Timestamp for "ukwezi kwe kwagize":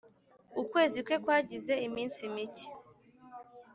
0.61-1.73